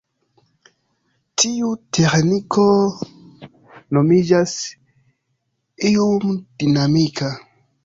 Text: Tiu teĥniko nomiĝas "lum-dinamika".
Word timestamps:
Tiu 1.43 1.69
teĥniko 1.97 2.65
nomiĝas 3.99 4.57
"lum-dinamika". 5.99 7.33